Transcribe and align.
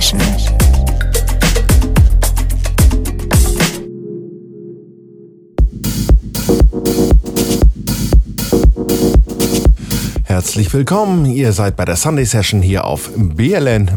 Session. 0.00 0.20
Herzlich 10.24 10.72
willkommen, 10.72 11.26
ihr 11.26 11.52
seid 11.52 11.76
bei 11.76 11.84
der 11.84 11.96
Sunday 11.96 12.24
Session 12.24 12.62
hier 12.62 12.86
auf 12.86 13.10
bln.fm. 13.14 13.90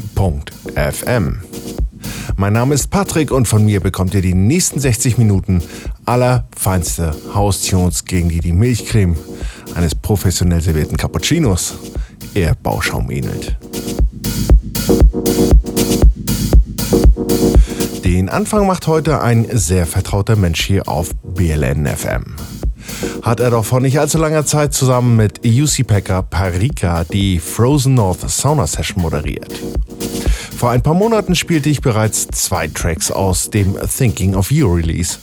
Mein 2.36 2.54
Name 2.54 2.75
ist 2.75 2.89
Patrick 2.89 3.32
und 3.32 3.47
von 3.47 3.64
mir 3.64 3.79
bekommt 3.79 4.14
ihr 4.14 4.21
die 4.21 4.33
nächsten 4.33 4.82
60 4.82 5.18
Minuten 5.18 5.64
allerfeinste 6.06 7.15
Haustunes, 7.33 8.04
gegen 8.04 8.28
die 8.28 8.42
die 8.42 8.51
Milchcreme 8.51 9.15
eines 9.74 9.96
professionell 9.96 10.60
servierten 10.60 10.97
Cappuccinos 10.97 11.75
eher 12.33 12.56
Bauschaum 12.56 13.10
ähnelt. 13.10 13.57
Den 18.14 18.30
Anfang 18.30 18.68
macht 18.68 18.86
heute 18.86 19.22
ein 19.22 19.48
sehr 19.52 19.88
vertrauter 19.88 20.36
Mensch 20.36 20.64
hier 20.64 20.88
auf 20.88 21.10
BLN 21.24 21.88
FM. 21.88 22.36
Hat 23.24 23.39
er 23.39 23.50
doch 23.50 23.66
vor 23.66 23.80
nicht 23.80 24.00
allzu 24.00 24.20
langer 24.20 24.46
Zeit 24.46 24.72
zusammen 24.76 25.16
mit 25.16 25.44
UC 25.44 25.88
Packer 25.88 26.22
Parika 26.22 27.06
die 27.06 27.39
Frozen 27.39 27.96
North 27.96 28.30
Sauna 28.30 28.68
Session 28.68 29.02
moderiert. 29.02 29.52
Vor 30.56 30.70
ein 30.70 30.84
paar 30.84 30.94
Monaten 30.94 31.34
spielte 31.34 31.70
ich 31.70 31.82
bereits 31.82 32.28
zwei 32.28 32.67
Tracks 32.67 33.09
aus 33.09 33.50
dem 33.50 33.80
Thinking 33.98 34.36
of 34.36 34.52
You 34.52 34.72
Release, 34.72 35.17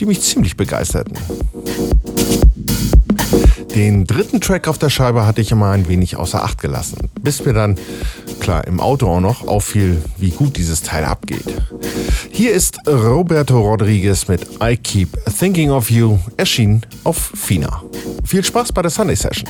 die 0.00 0.06
mich 0.06 0.22
ziemlich 0.22 0.56
begeisterten. 0.56 1.18
Den 3.74 4.06
dritten 4.06 4.40
Track 4.40 4.68
auf 4.68 4.78
der 4.78 4.88
Scheibe 4.88 5.26
hatte 5.26 5.42
ich 5.42 5.52
immer 5.52 5.72
ein 5.72 5.86
wenig 5.86 6.16
außer 6.16 6.42
Acht 6.42 6.62
gelassen, 6.62 7.10
bis 7.20 7.44
mir 7.44 7.52
dann, 7.52 7.76
klar, 8.40 8.66
im 8.66 8.80
Auto 8.80 9.08
auch 9.08 9.20
noch 9.20 9.46
auffiel, 9.46 10.02
wie 10.16 10.30
gut 10.30 10.56
dieses 10.56 10.82
Teil 10.82 11.04
abgeht. 11.04 11.44
Hier 12.30 12.52
ist 12.52 12.78
Roberto 12.86 13.60
Rodriguez 13.60 14.28
mit 14.28 14.46
I 14.62 14.76
Keep 14.76 15.08
Thinking 15.38 15.70
of 15.70 15.90
You, 15.90 16.18
erschienen 16.36 16.82
auf 17.04 17.32
Fina. 17.34 17.82
Viel 18.24 18.44
Spaß 18.44 18.72
bei 18.72 18.82
der 18.82 18.90
Sunday 18.90 19.16
Session. 19.16 19.48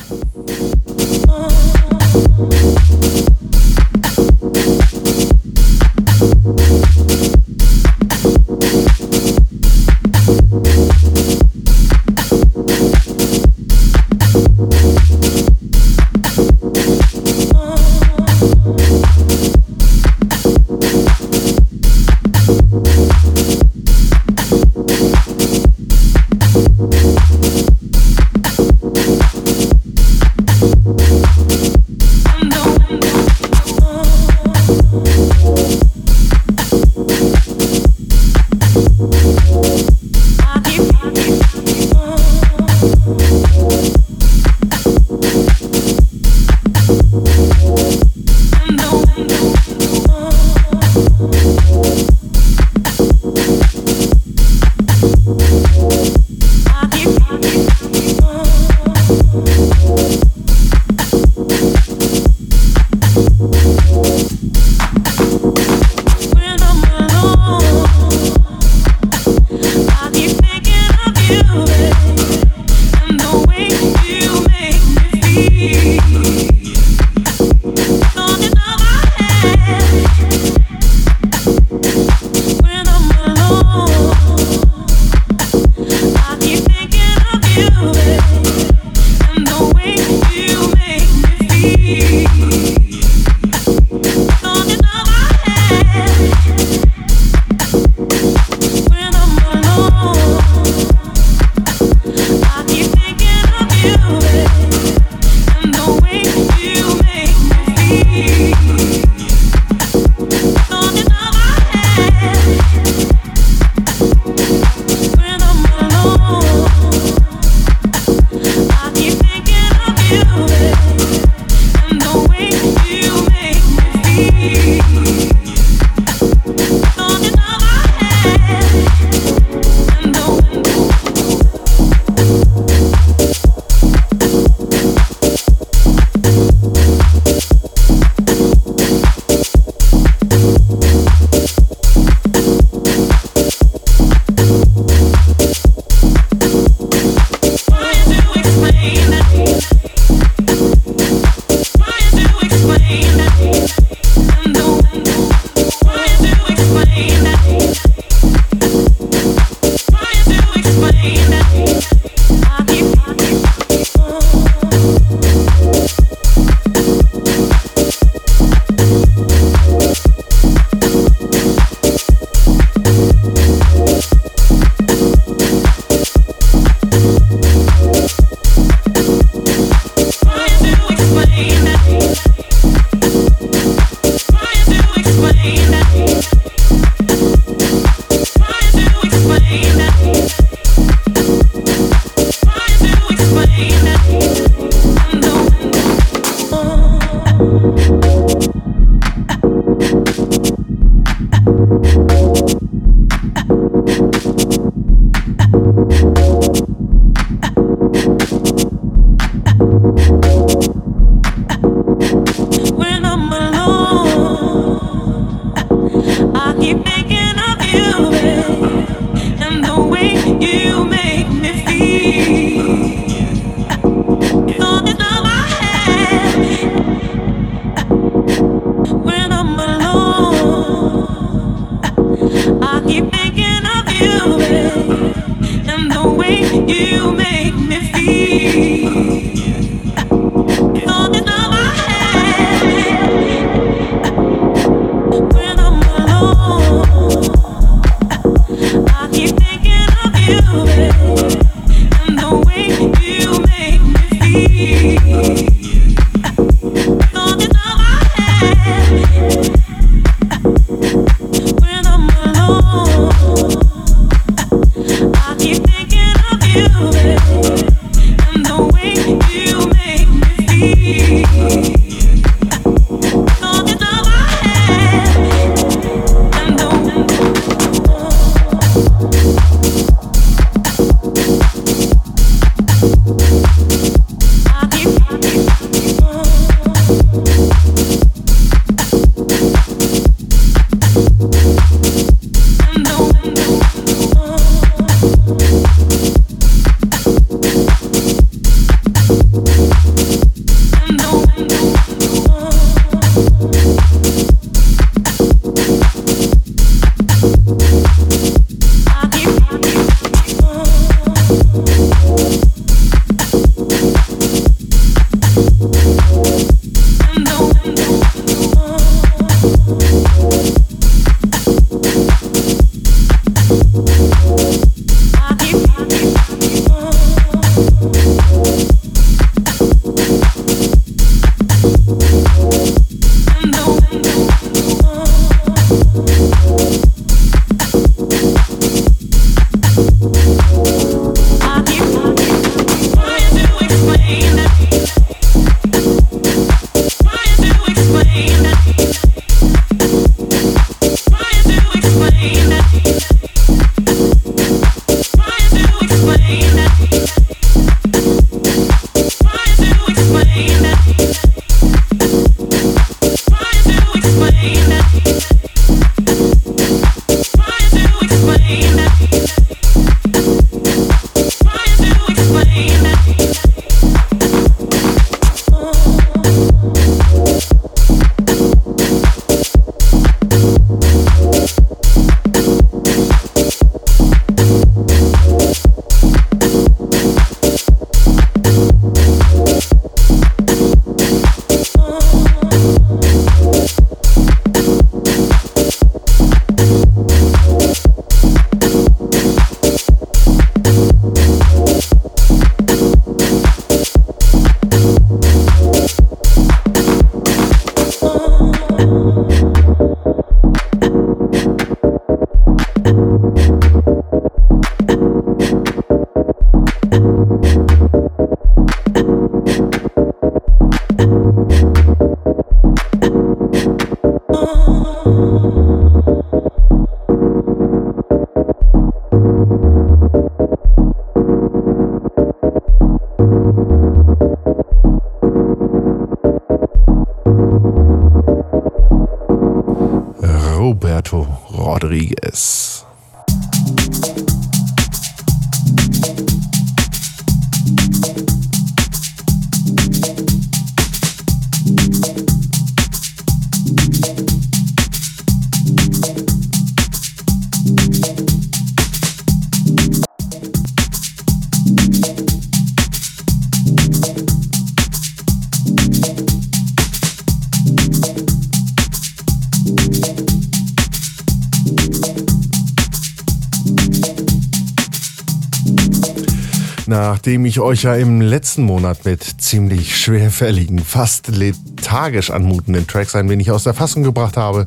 Nachdem 477.27 477.43
ich 477.43 477.59
euch 477.59 477.83
ja 477.83 477.93
im 477.93 478.21
letzten 478.21 478.63
Monat 478.63 479.03
mit 479.03 479.21
ziemlich 479.21 479.97
schwerfälligen, 479.97 480.79
fast 480.79 481.27
lethargisch 481.27 482.31
anmutenden 482.31 482.87
Tracks 482.87 483.15
ein 483.15 483.27
wenig 483.27 483.51
aus 483.51 483.65
der 483.65 483.73
Fassung 483.73 484.01
gebracht 484.01 484.37
habe, 484.37 484.65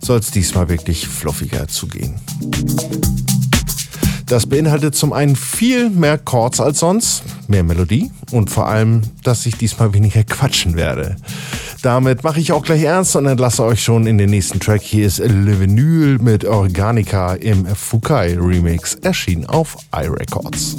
soll 0.00 0.18
es 0.18 0.32
diesmal 0.32 0.68
wirklich 0.68 1.06
fluffiger 1.06 1.68
zugehen. 1.68 2.16
Das 4.26 4.46
beinhaltet 4.46 4.96
zum 4.96 5.12
einen 5.12 5.36
viel 5.36 5.90
mehr 5.90 6.18
Chords 6.18 6.58
als 6.58 6.80
sonst, 6.80 7.22
mehr 7.46 7.62
Melodie 7.62 8.10
und 8.32 8.50
vor 8.50 8.66
allem, 8.66 9.02
dass 9.22 9.46
ich 9.46 9.56
diesmal 9.56 9.94
weniger 9.94 10.24
quatschen 10.24 10.74
werde. 10.74 11.14
Damit 11.82 12.24
mache 12.24 12.40
ich 12.40 12.50
auch 12.50 12.64
gleich 12.64 12.82
ernst 12.82 13.14
und 13.14 13.26
entlasse 13.26 13.62
euch 13.62 13.80
schon 13.80 14.08
in 14.08 14.18
den 14.18 14.30
nächsten 14.30 14.58
Track. 14.58 14.82
Hier 14.82 15.06
ist 15.06 15.18
Le 15.18 15.60
Vinyl 15.60 16.18
mit 16.18 16.44
Organica 16.44 17.34
im 17.34 17.64
Fukai 17.64 18.36
Remix, 18.36 18.96
erschienen 18.96 19.46
auf 19.46 19.76
iRecords. 19.94 20.74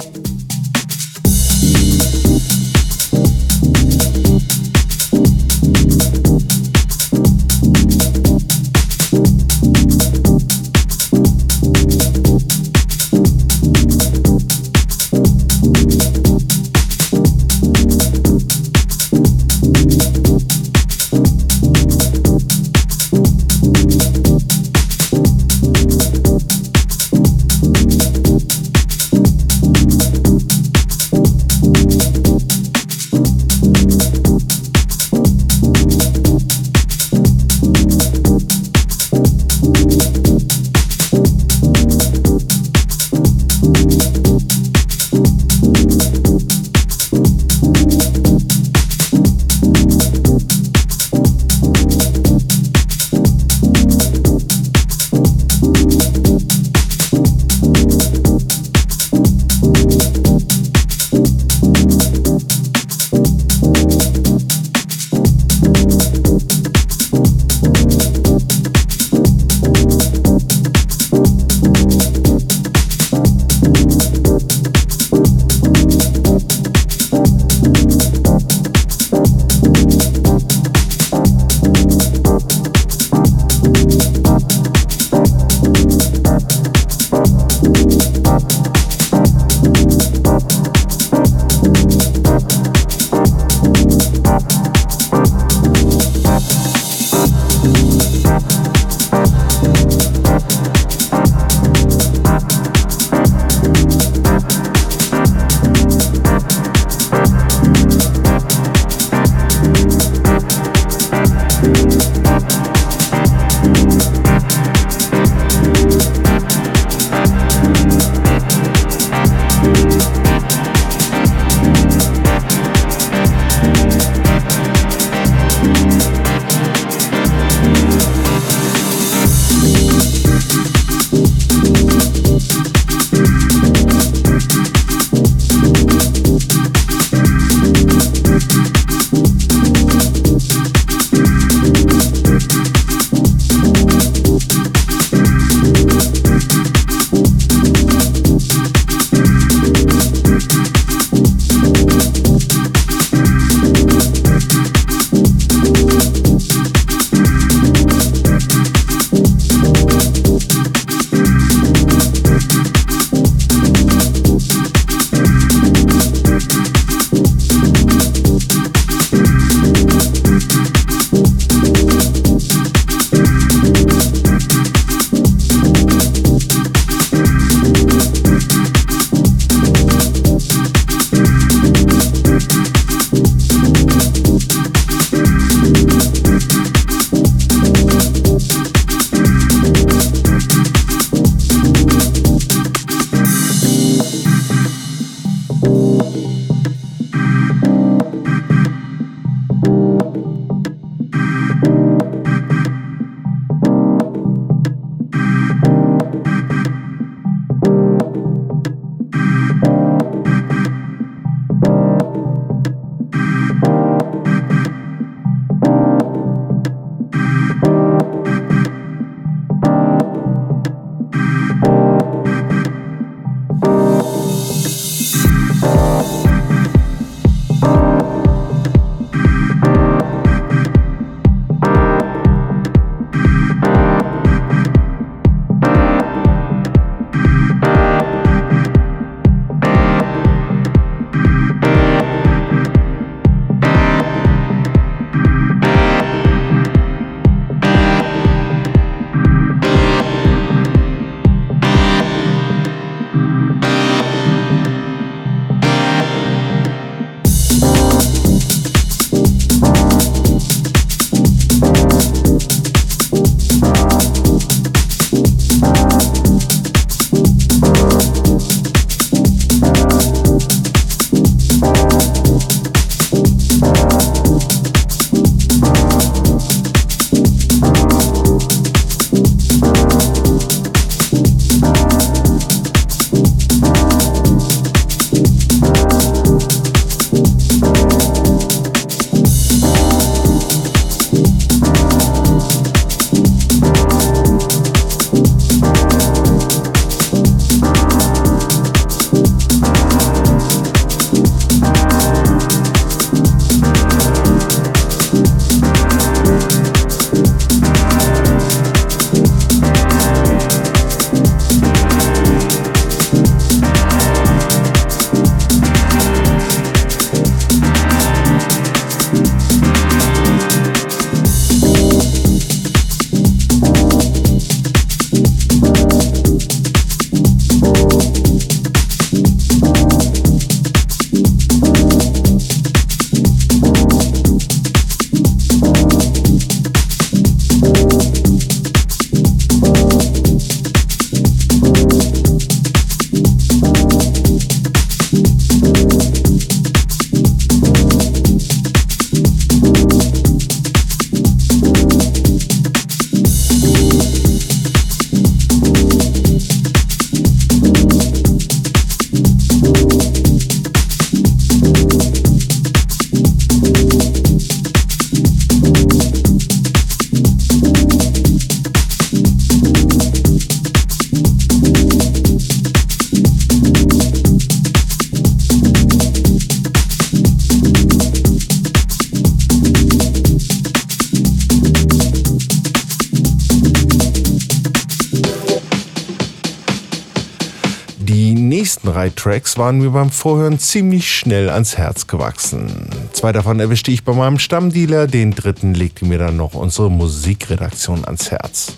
Tracks 389.24 389.56
waren 389.56 389.78
mir 389.78 389.88
beim 389.88 390.10
Vorhören 390.10 390.58
ziemlich 390.58 391.10
schnell 391.10 391.48
ans 391.48 391.78
Herz 391.78 392.08
gewachsen. 392.08 392.90
Zwei 393.14 393.32
davon 393.32 393.58
erwischte 393.58 393.90
ich 393.90 394.04
bei 394.04 394.12
meinem 394.12 394.38
Stammdealer, 394.38 395.06
den 395.06 395.30
dritten 395.30 395.72
legte 395.72 396.04
mir 396.04 396.18
dann 396.18 396.36
noch 396.36 396.52
unsere 396.52 396.90
Musikredaktion 396.90 398.04
ans 398.04 398.30
Herz. 398.30 398.74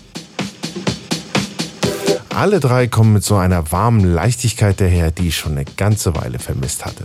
Alle 2.29 2.61
drei 2.61 2.87
kommen 2.87 3.11
mit 3.11 3.25
so 3.25 3.35
einer 3.35 3.73
warmen 3.73 4.13
Leichtigkeit 4.13 4.79
daher, 4.79 5.11
die 5.11 5.27
ich 5.27 5.35
schon 5.35 5.51
eine 5.51 5.65
ganze 5.65 6.15
Weile 6.15 6.39
vermisst 6.39 6.85
hatte. 6.85 7.03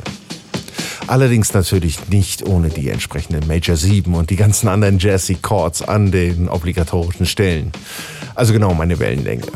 Allerdings 1.09 1.53
natürlich 1.53 2.11
nicht 2.11 2.47
ohne 2.47 2.69
die 2.69 2.91
entsprechenden 2.91 3.49
Major 3.49 3.75
7 3.75 4.15
und 4.15 4.31
die 4.31 4.37
ganzen 4.37 4.69
anderen 4.69 5.01
Jazzy 5.01 5.35
Chords 5.35 5.83
an 5.83 6.13
den 6.13 6.49
obligatorischen 6.49 7.27
Stellen. 7.27 7.73
Also 8.37 8.53
genau 8.53 8.73
meine 8.73 9.01
Wellenlänge. 9.01 9.49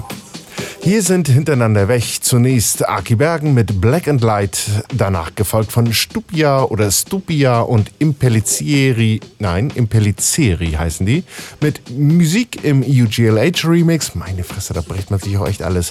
Hier 0.86 1.02
sind 1.02 1.26
hintereinander 1.26 1.88
weg 1.88 2.04
zunächst 2.20 2.88
Aki 2.88 3.16
Bergen 3.16 3.54
mit 3.54 3.80
Black 3.80 4.06
and 4.06 4.20
Light, 4.20 4.84
danach 4.94 5.34
gefolgt 5.34 5.72
von 5.72 5.92
Stupia 5.92 6.62
oder 6.62 6.92
Stupia 6.92 7.58
und 7.58 7.90
Impellizieri, 7.98 9.18
nein, 9.40 9.72
Impellizieri 9.74 10.70
heißen 10.78 11.04
die, 11.04 11.24
mit 11.60 11.90
Musik 11.90 12.62
im 12.62 12.84
UGLH 12.84 13.64
Remix. 13.64 14.14
Meine 14.14 14.44
Fresse, 14.44 14.74
da 14.74 14.80
bricht 14.80 15.10
man 15.10 15.18
sich 15.18 15.36
auch 15.36 15.48
echt 15.48 15.64
alles. 15.64 15.90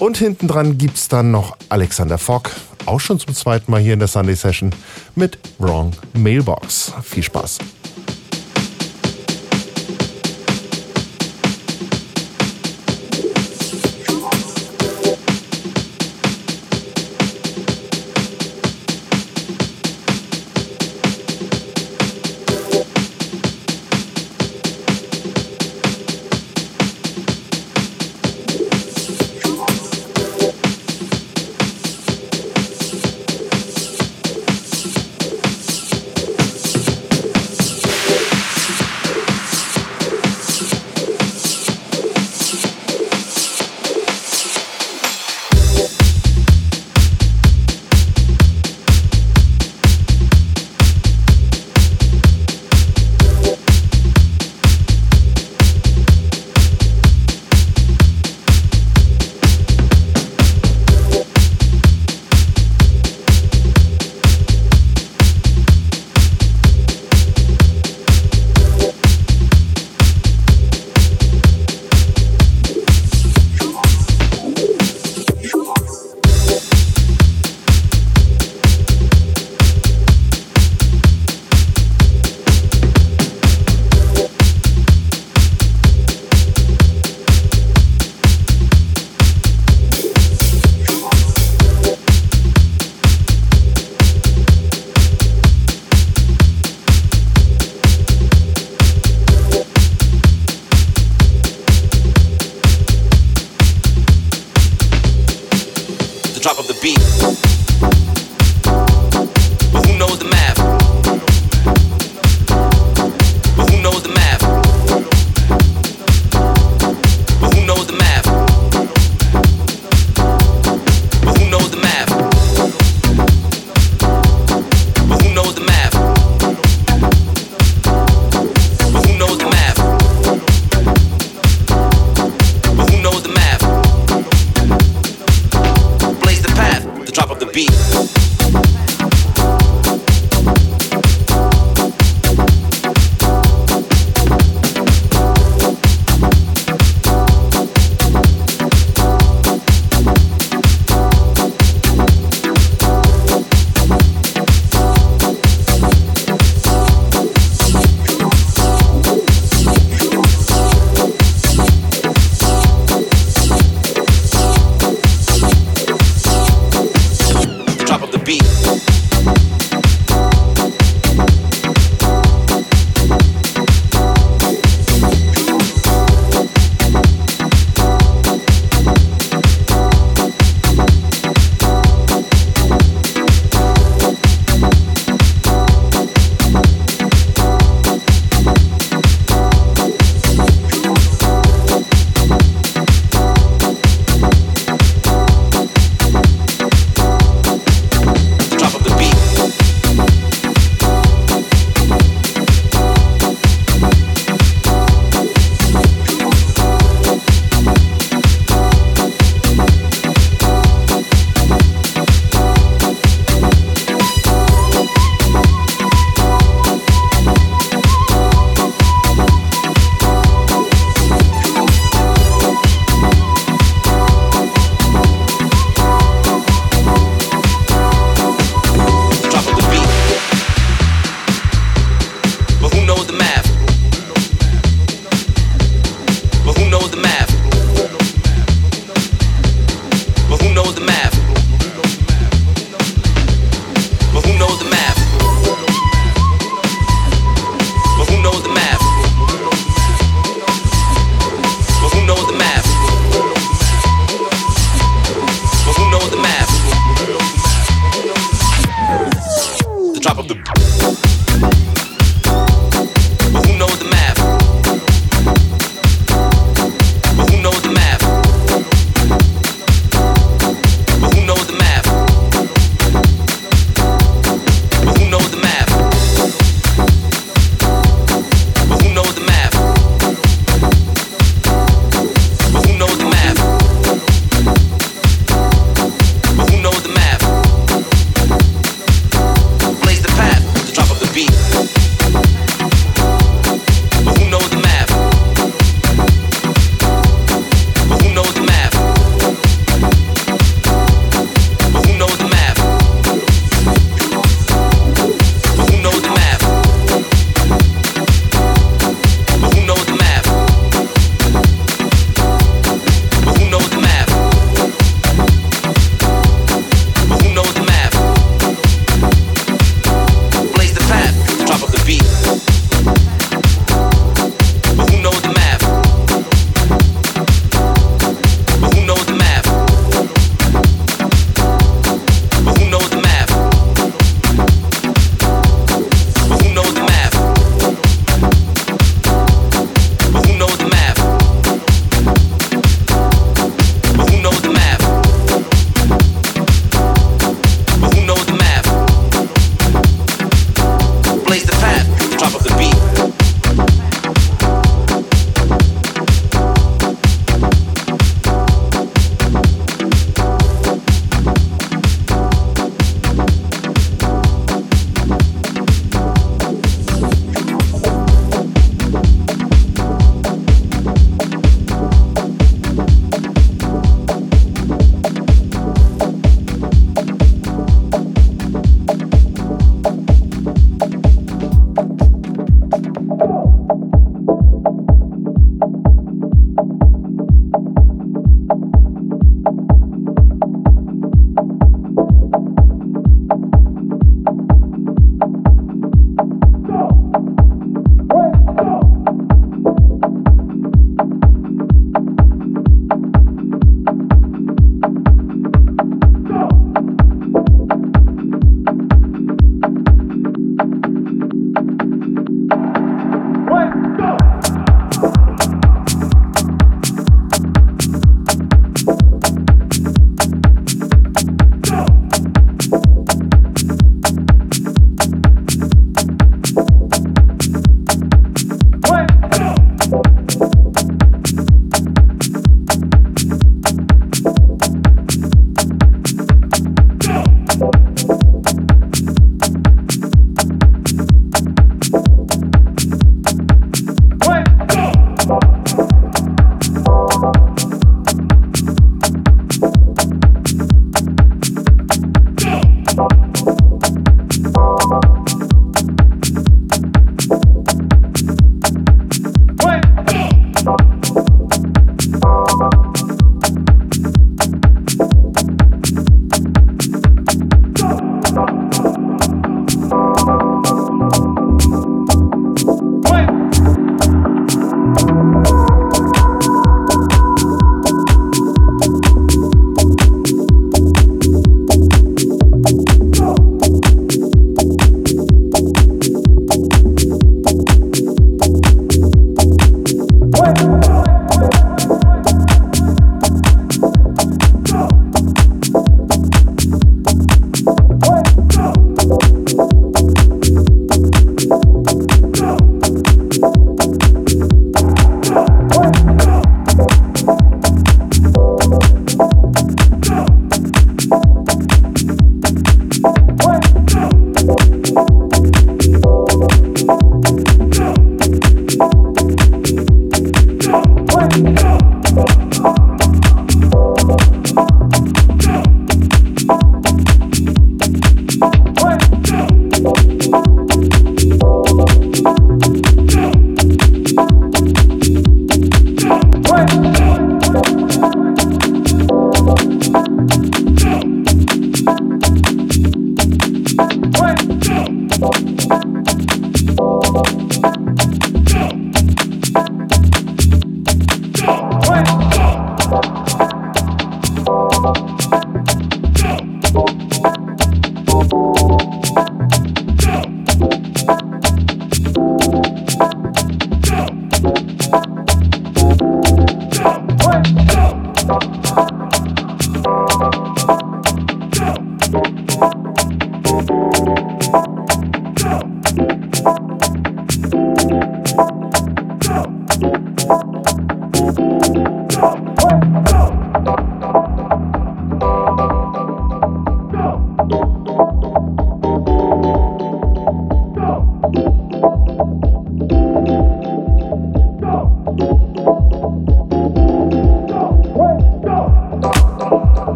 Und 0.00 0.18
hinten 0.18 0.48
dran 0.48 0.76
gibt's 0.76 1.08
dann 1.08 1.30
noch 1.30 1.56
Alexander 1.70 2.18
Fogg, 2.18 2.50
auch 2.84 3.00
schon 3.00 3.18
zum 3.18 3.34
zweiten 3.34 3.70
Mal 3.70 3.80
hier 3.80 3.94
in 3.94 4.00
der 4.00 4.08
Sunday 4.08 4.36
Session, 4.36 4.70
mit 5.14 5.38
Wrong 5.58 5.92
Mailbox. 6.12 6.92
Viel 7.02 7.22
Spaß. 7.22 7.56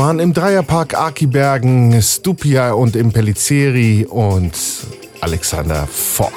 Waren 0.00 0.18
im 0.18 0.32
Dreierpark 0.32 0.98
Akibergen, 0.98 2.00
Stupia 2.00 2.72
und 2.72 2.96
Impellizieri 2.96 4.06
und 4.08 4.54
Alexander 5.20 5.86
Fogg. 5.86 6.32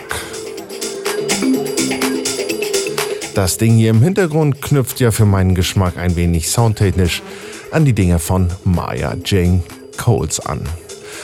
Das 3.34 3.57
Ding 3.57 3.76
hier 3.76 3.91
im 3.91 4.01
Hintergrund 4.01 4.61
knüpft 4.61 4.99
ja 4.99 5.11
für 5.11 5.24
meinen 5.24 5.55
Geschmack 5.55 5.95
ein 5.95 6.18
wenig 6.18 6.49
soundtechnisch 6.49 7.22
an 7.72 7.86
die 7.86 7.93
Dinge 7.93 8.20
von 8.20 8.49
Maya 8.66 9.16
Jane 9.24 9.64
Coles 9.95 10.41
an. 10.41 10.68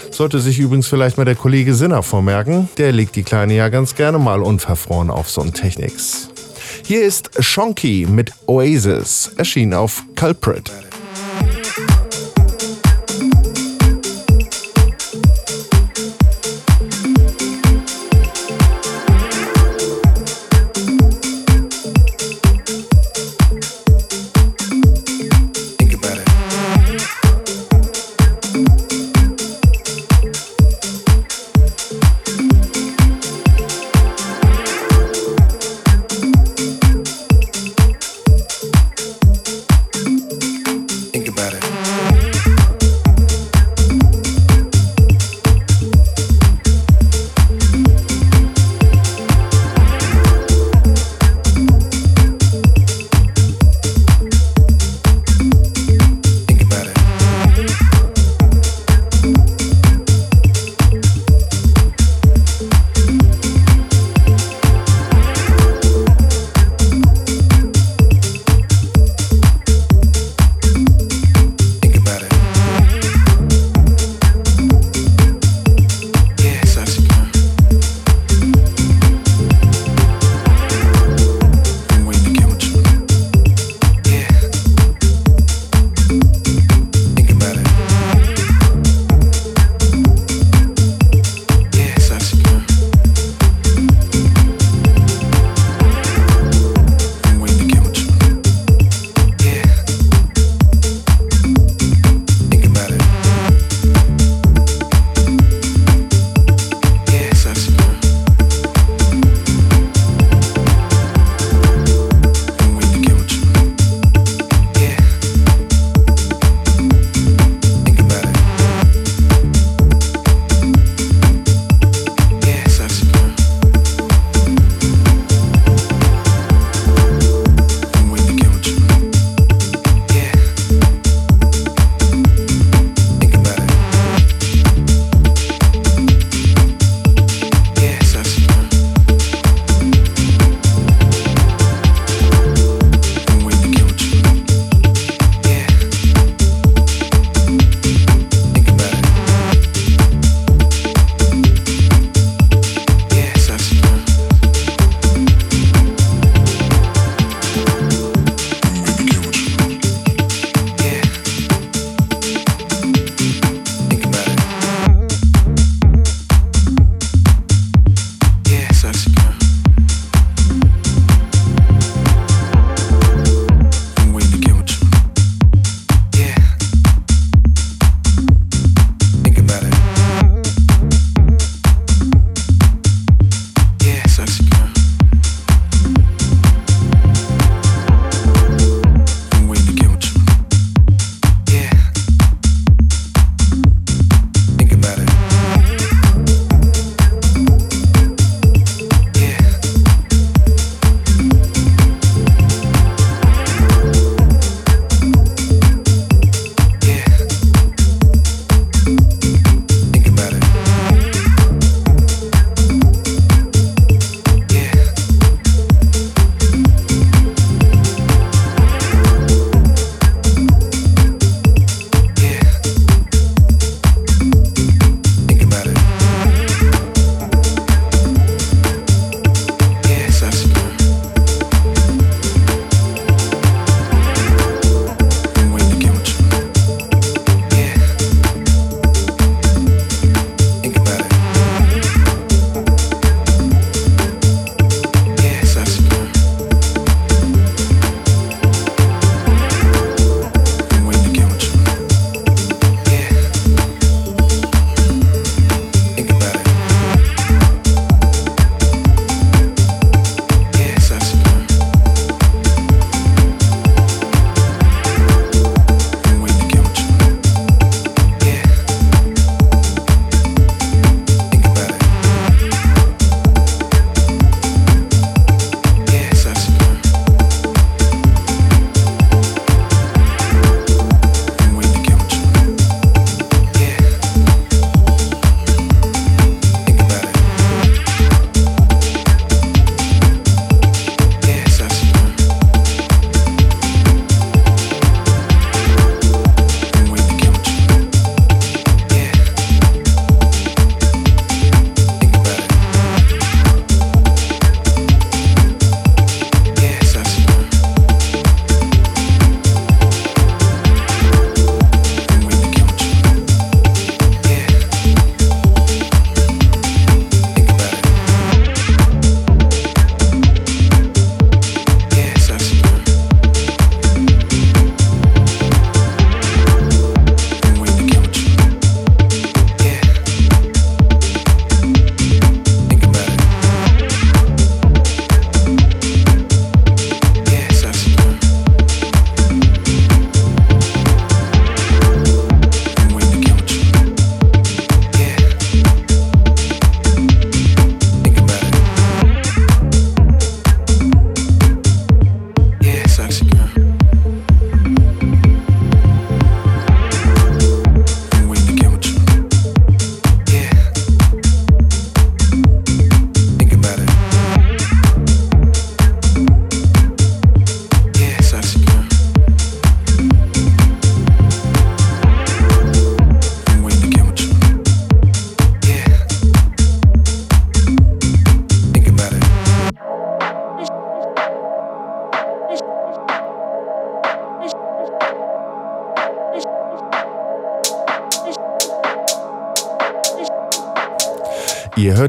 Sollte 0.09 0.39
sich 0.39 0.59
übrigens 0.59 0.87
vielleicht 0.87 1.17
mal 1.17 1.25
der 1.25 1.35
Kollege 1.35 1.75
Sinner 1.75 2.03
vormerken, 2.03 2.69
der 2.77 2.93
legt 2.93 3.17
die 3.17 3.23
Kleine 3.23 3.55
ja 3.55 3.67
ganz 3.67 3.95
gerne 3.95 4.17
mal 4.17 4.41
unverfroren 4.41 5.09
auf 5.09 5.29
so 5.29 5.41
einen 5.41 5.53
Technics. 5.53 6.29
Hier 6.85 7.01
ist 7.01 7.31
Shonky 7.43 8.07
mit 8.09 8.31
Oasis, 8.45 9.31
erschien 9.35 9.73
auf 9.73 10.05
Culprit. 10.15 10.71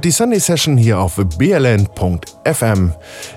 Hört 0.01 0.07
die 0.07 0.13
Sunday 0.13 0.41
Session 0.41 0.79
hier 0.79 0.99
auf 0.99 1.17
bln.fm. 1.37 2.95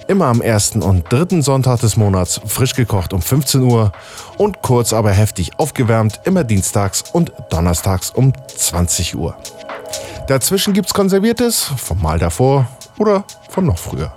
Immer 0.08 0.26
am 0.28 0.42
ersten 0.42 0.82
und 0.82 1.12
dritten 1.12 1.42
Sonntag 1.42 1.82
des 1.82 1.98
Monats, 1.98 2.40
frisch 2.46 2.74
gekocht 2.74 3.12
um 3.12 3.22
15 3.22 3.64
Uhr 3.64 3.92
und 4.38 4.62
kurz 4.62 4.94
aber 4.94 5.12
heftig 5.12 5.60
aufgewärmt, 5.60 6.22
immer 6.24 6.46
dienstags 6.46 7.04
und 7.12 7.34
donnerstags 7.50 8.12
um 8.12 8.32
20 8.48 9.18
Uhr. 9.18 9.36
Dazwischen 10.30 10.74
gibt's 10.74 10.94
Konserviertes, 10.94 11.70
vom 11.76 12.02
Mal 12.02 12.18
davor 12.18 12.66
oder 12.98 13.26
von 13.50 13.66
noch 13.66 13.78
früher. 13.78 14.14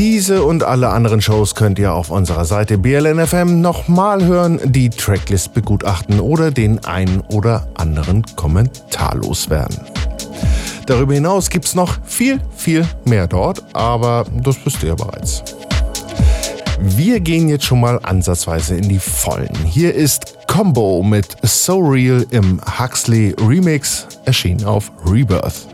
Diese 0.00 0.44
und 0.44 0.62
alle 0.62 0.88
anderen 0.88 1.20
Shows 1.20 1.54
könnt 1.54 1.78
ihr 1.78 1.92
auf 1.92 2.08
unserer 2.08 2.46
Seite 2.46 2.78
BLNFM 2.78 3.60
nochmal 3.60 4.24
hören, 4.24 4.58
die 4.64 4.88
Tracklist 4.88 5.52
begutachten 5.52 6.20
oder 6.20 6.50
den 6.50 6.82
ein 6.86 7.20
oder 7.28 7.68
anderen 7.74 8.24
Kommentar 8.34 9.16
loswerden. 9.16 9.76
Darüber 10.86 11.12
hinaus 11.12 11.50
gibt 11.50 11.66
es 11.66 11.74
noch 11.74 11.98
viel, 12.06 12.40
viel 12.56 12.88
mehr 13.04 13.26
dort, 13.26 13.62
aber 13.74 14.24
das 14.42 14.56
wisst 14.64 14.82
ihr 14.82 14.88
ja 14.88 14.94
bereits. 14.94 15.44
Wir 16.80 17.20
gehen 17.20 17.50
jetzt 17.50 17.66
schon 17.66 17.80
mal 17.80 18.00
ansatzweise 18.02 18.76
in 18.76 18.88
die 18.88 18.98
Vollen. 18.98 19.54
Hier 19.66 19.94
ist 19.94 20.38
Combo 20.46 21.02
mit 21.02 21.36
So 21.42 21.78
Real 21.78 22.24
im 22.30 22.58
Huxley 22.80 23.36
Remix, 23.38 24.06
erschienen 24.24 24.64
auf 24.64 24.90
Rebirth. 25.04 25.69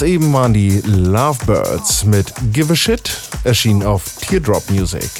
Das 0.00 0.08
eben 0.08 0.32
waren 0.32 0.54
die 0.54 0.80
Lovebirds 0.86 2.04
mit 2.04 2.32
Give 2.52 2.72
a 2.72 2.76
Shit, 2.76 3.10
erschienen 3.42 3.82
auf 3.82 4.04
Teardrop 4.20 4.70
Music. 4.70 5.10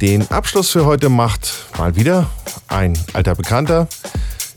Den 0.00 0.30
Abschluss 0.30 0.70
für 0.70 0.84
heute 0.84 1.08
macht 1.08 1.66
mal 1.76 1.96
wieder 1.96 2.30
ein 2.68 2.96
alter 3.14 3.34
Bekannter, 3.34 3.88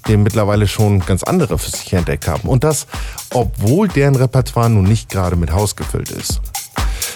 den 0.07 0.21
mittlerweile 0.21 0.67
schon 0.67 0.99
ganz 0.99 1.23
andere 1.23 1.57
für 1.57 1.71
sich 1.71 1.91
entdeckt 1.93 2.27
haben. 2.27 2.47
Und 2.47 2.63
das, 2.63 2.85
obwohl 3.31 3.87
deren 3.87 4.15
Repertoire 4.15 4.69
nun 4.69 4.83
nicht 4.83 5.09
gerade 5.09 5.35
mit 5.35 5.51
Haus 5.51 5.75
gefüllt 5.75 6.11
ist. 6.11 6.41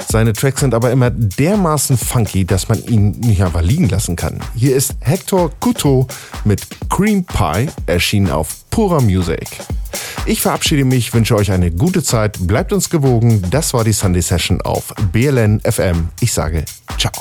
Seine 0.09 0.33
Tracks 0.33 0.61
sind 0.61 0.73
aber 0.73 0.89
immer 0.91 1.11
dermaßen 1.11 1.99
funky, 1.99 2.45
dass 2.45 2.67
man 2.67 2.83
ihn 2.85 3.11
nicht 3.11 3.43
einfach 3.43 3.61
liegen 3.61 3.89
lassen 3.89 4.15
kann. 4.15 4.39
Hier 4.55 4.75
ist 4.75 4.95
Hector 5.01 5.51
Couto 5.59 6.07
mit 6.45 6.65
Cream 6.89 7.25
Pie, 7.25 7.67
erschienen 7.85 8.31
auf 8.31 8.55
Pura 8.77 9.01
Music. 9.01 9.57
Ich 10.27 10.39
verabschiede 10.39 10.85
mich, 10.85 11.11
wünsche 11.11 11.35
euch 11.35 11.51
eine 11.51 11.71
gute 11.71 12.03
Zeit, 12.03 12.37
bleibt 12.41 12.71
uns 12.71 12.91
gewogen. 12.91 13.41
Das 13.49 13.73
war 13.73 13.83
die 13.83 13.91
Sunday 13.91 14.21
Session 14.21 14.61
auf 14.61 14.93
BLN 15.11 15.61
FM. 15.61 16.09
Ich 16.21 16.31
sage 16.31 16.63
ciao. 16.99 17.11